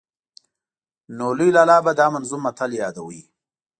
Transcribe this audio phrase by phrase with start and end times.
[1.17, 3.21] نو لوی لالا به دا منظوم متل ياداوه.